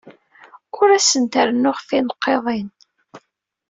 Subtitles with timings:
[0.79, 2.69] Ur asent-rennuɣ tinqiḍin.